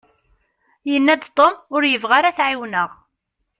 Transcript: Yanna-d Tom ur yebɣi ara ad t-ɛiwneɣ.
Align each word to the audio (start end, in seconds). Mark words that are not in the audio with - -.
Yanna-d 0.91 1.23
Tom 1.37 1.55
ur 1.75 1.81
yebɣi 1.85 2.13
ara 2.17 2.27
ad 2.29 2.35
t-ɛiwneɣ. 2.37 2.89